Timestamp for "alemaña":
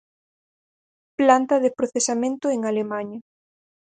2.71-3.19